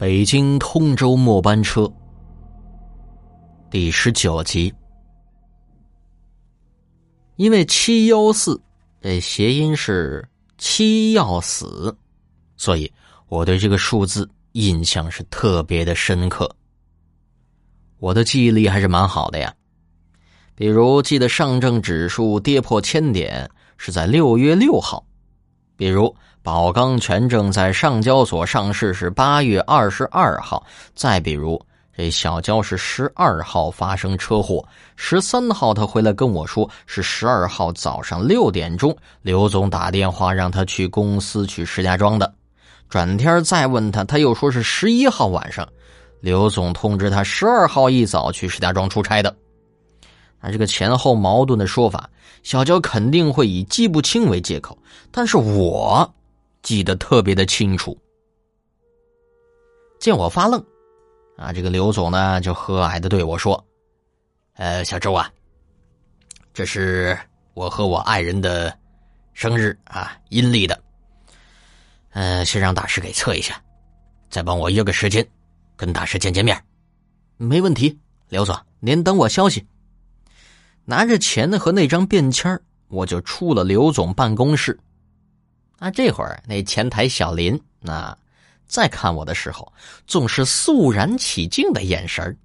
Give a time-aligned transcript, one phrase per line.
[0.00, 1.86] 北京通州末班车
[3.70, 4.72] 第十九集，
[7.36, 8.58] 因为七幺四
[9.02, 10.26] 这谐音是
[10.56, 11.94] 七要死，
[12.56, 12.90] 所以
[13.28, 16.50] 我对这个数字印象是特别的深刻。
[17.98, 19.54] 我的记忆力还是蛮好的呀，
[20.54, 23.46] 比如记得上证指数跌破千点
[23.76, 25.04] 是在六月六号，
[25.76, 26.16] 比如。
[26.42, 31.60] 宝钢权证在上交所上市是八月二十二号，再比如
[31.94, 34.64] 这小娇是十二号发生车祸，
[34.96, 42.32] 十三号他回来跟我说是十二号早上六点钟，刘总打电话让他去公司去石家庄的，
[42.88, 45.68] 转天再问他，他又说是十一号晚上，
[46.20, 49.36] 刘总通知他十二号一早去石家庄出差的，
[50.40, 52.08] 那这个前后矛盾的说法，
[52.42, 54.78] 小娇肯定会以记不清为借口，
[55.10, 56.10] 但是我。
[56.62, 57.96] 记得特别的清楚。
[59.98, 60.64] 见我发愣，
[61.36, 63.62] 啊，这个刘总呢就和蔼的对我说
[64.56, 65.30] ：“呃，小周啊，
[66.54, 67.18] 这是
[67.54, 68.76] 我和我爱人的
[69.34, 70.82] 生日啊，阴历的。
[72.12, 73.62] 呃，先让大师给测一下，
[74.30, 75.26] 再帮我约个时间，
[75.76, 76.64] 跟大师见见面。
[77.36, 79.66] 没问题，刘总，您等我消息。
[80.84, 84.78] 拿着钱和那张便签我就出了刘总办公室。”
[85.80, 88.16] 啊，这会儿那前台小林啊
[88.66, 89.72] 再看我的时候，
[90.06, 92.36] 总是肃然起敬的眼神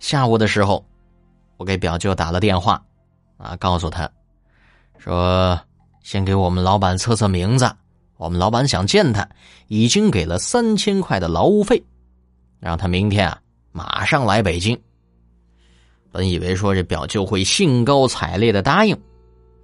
[0.00, 0.82] 下午的时候，
[1.58, 2.82] 我给表舅打了电话，
[3.36, 4.10] 啊，告诉他，
[4.96, 5.60] 说
[6.02, 7.70] 先给我们老板测测名字，
[8.16, 9.28] 我们老板想见他，
[9.66, 11.84] 已经给了三千块的劳务费，
[12.60, 13.38] 让他明天啊
[13.72, 14.80] 马上来北京。
[16.10, 18.98] 本以为说这表舅会兴高采烈的答应。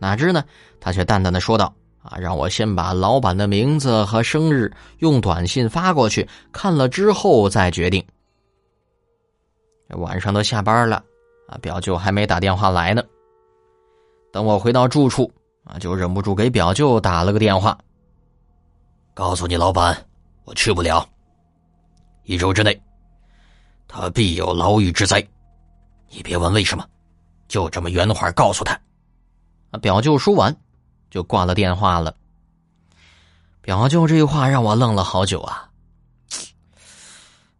[0.04, 0.44] 哪知呢？
[0.78, 1.74] 他却淡淡的说道
[2.04, 8.04] ：“啊，让我先把老板的名字和生日用短信发过去，看了之后再决定。”
[9.96, 11.02] 晚上都下班了，
[11.48, 13.02] 啊，表舅还没打电话来呢。
[14.30, 15.32] 等我回到住处，
[15.64, 17.78] 啊，就忍不住给表舅打了个电话，
[19.14, 19.96] 告诉你老板，
[20.44, 21.08] 我去不了。
[22.24, 22.78] 一周之内，
[23.88, 25.26] 他必有牢狱之灾。
[26.10, 26.86] 你别问为什么，
[27.48, 28.78] 就这么原话告诉他。
[29.78, 30.56] 表舅说完，
[31.10, 32.14] 就挂了电话了。
[33.60, 35.68] 表舅这话让我愣了好久啊！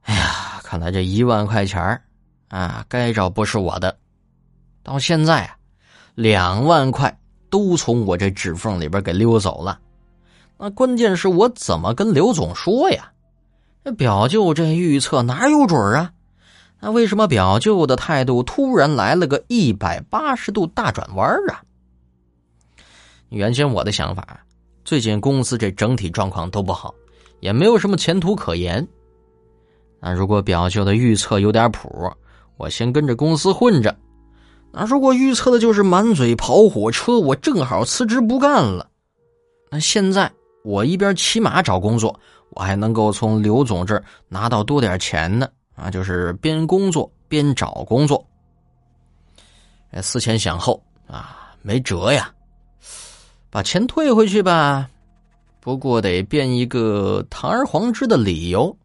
[0.03, 2.03] 哎呀，看来这一万块钱
[2.49, 3.97] 啊，该着不是我的。
[4.83, 5.57] 到现在啊，
[6.15, 9.81] 两万块都从我这指缝里边给溜走了。
[10.59, 13.11] 那关键是我怎么跟刘总说呀？
[13.83, 16.13] 这表舅这预测哪有准啊？
[16.81, 21.65] 那为什么表舅的态度突然来了个一百八十度大转弯啊？
[23.35, 24.41] 原先我的想法，
[24.85, 26.95] 最近公司这整体状况都不好，
[27.41, 28.87] 也没有什么前途可言。
[30.01, 32.09] 那如果表舅的预测有点谱，
[32.57, 33.95] 我先跟着公司混着。
[34.71, 38.89] 那如果预测的就是满嘴跑火车，我正好辞职不干了。
[39.71, 40.31] 那现在
[40.63, 42.19] 我一边骑马找工作，
[42.51, 45.49] 我还能够从刘总这儿拿到多点钱呢。
[45.75, 48.25] 啊，就是边工作边找工作。
[50.03, 52.34] 思前想后啊，没辙呀。
[53.55, 54.91] 把钱退回去吧，
[55.61, 58.77] 不过得变一个堂而皇之的理由，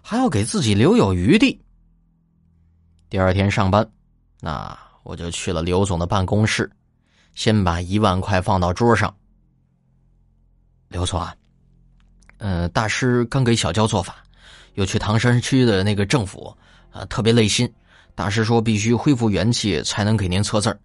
[0.00, 1.60] 还要给自己留有余地。
[3.10, 3.86] 第二天上班，
[4.40, 6.70] 那我就去了刘总的办公室，
[7.34, 9.14] 先把一万块放到桌上。
[10.88, 11.36] 刘总啊，
[12.38, 14.24] 嗯，大师刚给小娇做法，
[14.72, 16.56] 又去唐山区的那个政府
[16.92, 17.70] 啊，特别累心。
[18.14, 20.80] 大师说必须恢复元气才能给您测字儿。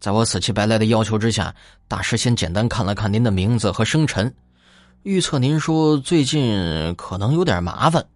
[0.00, 1.54] 在我死乞白赖的要求之下，
[1.88, 4.34] 大师先简单看了看您的名字和生辰，
[5.02, 8.06] 预测您说最近可能有点麻烦。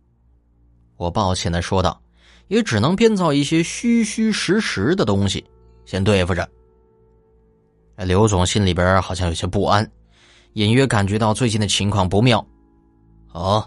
[0.97, 2.01] 我抱歉的说道
[2.49, 5.45] ：“也只能编造一些虚虚实实的东西，
[5.87, 6.47] 先对付着。”
[7.97, 9.91] 刘总心里边好像有些不安，
[10.53, 12.47] 隐约感觉到最近的情况不妙。
[13.33, 13.67] 哦，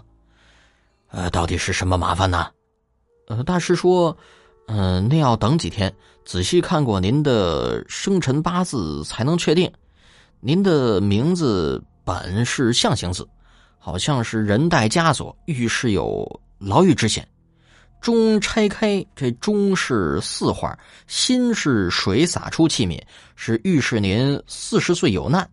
[1.08, 2.48] 呃，到底是什么麻烦呢？
[3.26, 4.16] 呃，大师说。
[4.68, 5.92] 嗯，那要等几天，
[6.24, 9.70] 仔细看过您的生辰八字才能确定。
[10.40, 13.28] 您的名字本是象形字，
[13.78, 17.26] 好像是人带枷锁，预示有牢狱之险。
[18.00, 20.76] 中拆开，这中是四画，
[21.06, 23.00] 心是水洒出器皿，
[23.36, 25.48] 是预示您四十岁有难。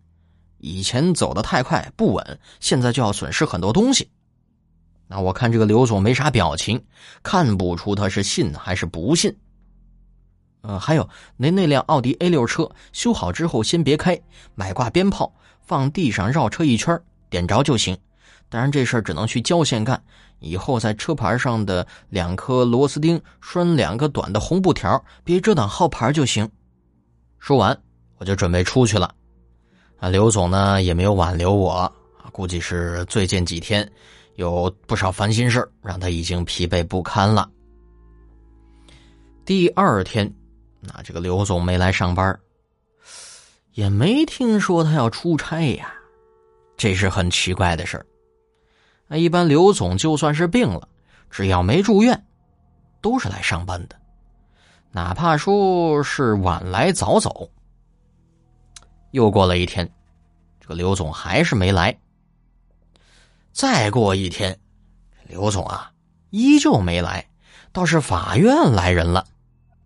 [0.58, 4.10] 以前走的太快不稳，现在就要损失很多东西。
[5.06, 6.84] 那我看这个刘总没啥表情，
[7.22, 9.36] 看不出他是信还是不信。
[10.62, 14.20] 呃，还有您那辆奥迪 A 六车修好之后先别开，
[14.54, 17.96] 买挂鞭炮放地上绕车一圈，点着就行。
[18.48, 20.02] 当然这事儿只能去郊县干。
[20.40, 26.50] 以后在车牌上的两颗螺丝钉拴两个短的红布条，别遮挡号牌就行。
[27.38, 27.78] 说完，
[28.16, 29.14] 我就准备出去了。
[29.98, 31.92] 啊，刘总呢也没有挽留我，
[32.32, 33.86] 估计是最近几天
[34.36, 37.48] 有不少烦心事让他已经疲惫不堪了。
[39.44, 40.32] 第二天，
[40.80, 42.40] 那这个刘总没来上班，
[43.72, 45.92] 也没听说他要出差呀，
[46.76, 48.06] 这是很奇怪的事儿。
[49.06, 50.88] 那一般刘总就算是病了，
[51.30, 52.26] 只要没住院，
[53.00, 53.96] 都是来上班的，
[54.90, 57.50] 哪怕说是晚来早走。
[59.10, 59.90] 又过了一天，
[60.60, 61.98] 这个刘总还是没来。
[63.52, 64.58] 再过一天，
[65.26, 65.92] 刘总啊
[66.30, 67.28] 依旧没来，
[67.72, 69.26] 倒是法院来人了。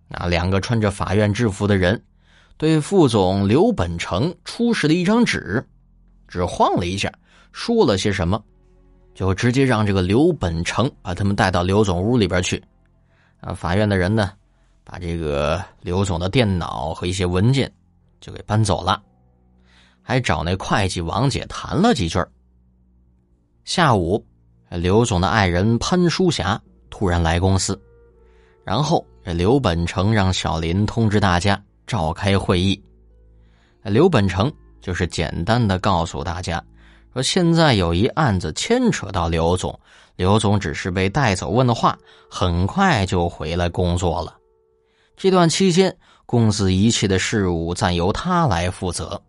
[0.09, 2.03] 啊，两个穿着法院制服的人，
[2.56, 5.67] 对副总刘本成出示了一张纸，
[6.29, 7.12] 只晃了一下，
[7.53, 8.43] 说了些什么。
[9.15, 12.61] 就直接让这个刘本成把他们带到刘总屋里边去，
[13.39, 14.33] 啊，法院的人呢，
[14.83, 17.73] 把这个刘总的电脑和一些文件
[18.21, 19.00] 就给搬走了，
[20.03, 22.19] 还找那会计王姐谈了几句。
[23.65, 24.27] 下午，
[24.69, 26.61] 刘总的爱人潘淑霞
[26.91, 27.81] 突然来公司，
[28.64, 32.82] 然后这刘本成让小林通知大家召开会议，
[33.82, 36.62] 刘本成就是简单的告诉大家。
[37.12, 39.78] 说现在有一案子牵扯到刘总，
[40.16, 41.96] 刘总只是被带走问的话，
[42.28, 44.37] 很快就回来工作了。
[45.16, 45.96] 这段期间，
[46.26, 49.20] 公司一切的事务暂由他来负责。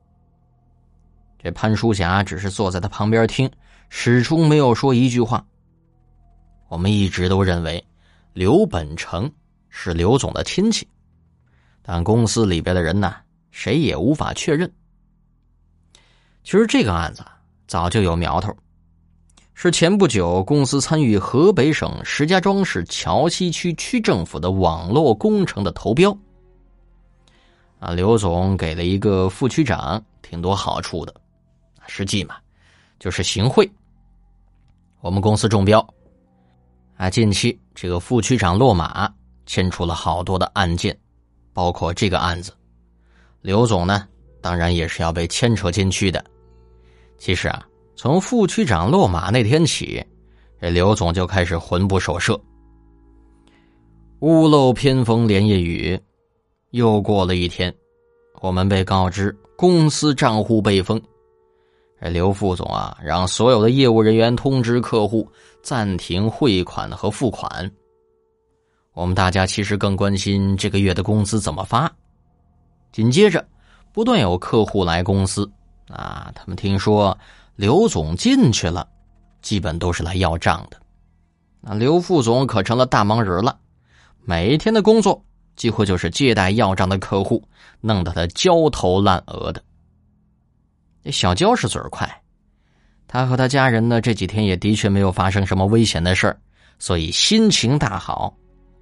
[1.38, 3.48] 这潘淑霞只是坐在他旁边听，
[3.90, 5.46] 始终没有说一句话。
[6.68, 7.86] 我们一直都认为
[8.36, 9.32] 刘本成
[9.70, 10.86] 是刘总的亲戚，
[11.82, 13.16] 但公司里边的人呢，
[13.50, 14.70] 谁也无法确认。
[16.44, 17.26] 其实这个案子。
[17.68, 18.56] 早就有苗头，
[19.56, 26.16] 是前不久公司参与河北省石家庄市桥西区区政府的网络工程的投标。
[27.80, 31.16] 啊，刘总给了一个副区长挺多好处的，
[31.88, 32.36] 实际嘛，
[33.00, 33.68] 就是行贿。
[35.02, 35.84] 我们公司中标，
[36.98, 39.14] 啊，近期这个副区长落马，
[39.46, 40.98] 牵出了好多的案件，
[41.52, 42.54] 包括这个案子，
[43.42, 44.08] 刘总呢，
[44.42, 46.24] 当然也是要被牵扯进去的。
[47.18, 50.02] 其实啊，从副区长落马那天起，
[50.62, 52.40] 这刘总就开始魂不守舍。
[54.20, 56.00] 屋漏偏逢连夜雨，
[56.72, 57.76] 又过了一天，
[58.40, 61.00] 我们被告知公司账户被封。
[62.02, 65.28] 这刘副总啊，让所有的业务人员通知客户
[65.64, 67.72] 暂停汇款和付款。
[68.94, 71.92] 我们大家其实更关心这个月的工资怎么发。
[72.92, 73.44] 紧接着，
[73.92, 75.50] 不断有客户来公司。
[75.88, 77.18] 啊，他们听说
[77.56, 78.88] 刘总进去了，
[79.42, 80.78] 基本都是来要账的。
[81.62, 83.58] 那刘副总可成了大忙人了，
[84.24, 85.24] 每一天的工作
[85.56, 87.44] 几乎就是接待要账的客户，
[87.82, 89.62] 弄得他焦头烂额的。
[91.06, 92.10] 这小娇是嘴儿快，
[93.08, 96.36] 他和他家人呢这几天也的确没有发生什么危险的事儿，
[96.80, 98.36] 所以心情大好。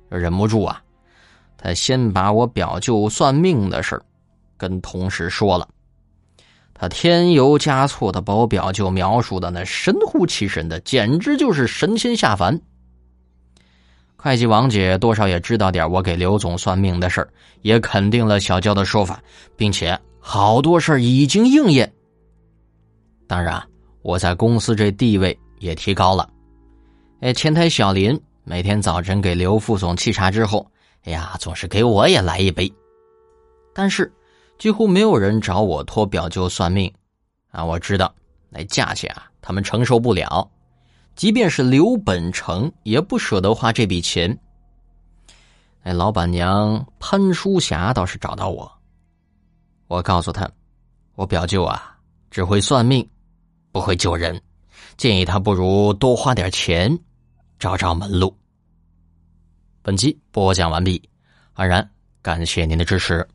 [0.07, 0.81] 忍不住啊，
[1.57, 4.01] 他先把我表舅算命的事儿
[4.55, 5.67] 跟同事说了。
[6.73, 12.57] 他添油加醋的把我表舅描述的那神乎其神的，简直就是神仙下凡。
[14.15, 17.27] 会计王姐多少也知道点我给刘总算命的事儿，
[17.63, 19.21] 也肯定了小娇的说法，
[19.57, 21.91] 并且好多事已经应验。
[23.33, 23.67] 当然，
[24.03, 26.29] 我在公司这地位也提高了。
[27.21, 30.69] 哎，前台小林每天早晨给刘副总沏茶之后，
[31.05, 32.71] 哎呀，总是给我也来一杯。
[33.73, 34.13] 但是。
[34.59, 36.93] 几乎没有人找我托表舅算命，
[37.49, 38.13] 啊，我知道
[38.49, 40.47] 那价钱啊，他们承受不了，
[41.15, 44.37] 即便是刘本成也不舍得花这笔钱。
[45.81, 48.71] 哎，老板娘潘淑霞倒是找到我，
[49.87, 50.47] 我告诉他，
[51.15, 51.97] 我表舅啊
[52.29, 53.05] 只会算命，
[53.73, 54.39] 不会救人，
[54.97, 56.95] 建议他不如多花点钱，
[57.57, 58.37] 找找门路。
[59.81, 61.01] 本集播讲完毕，
[61.53, 61.89] 安然
[62.21, 63.27] 感谢您的支持。